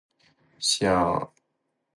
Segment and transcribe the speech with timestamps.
[0.59, 1.33] 想爱猫了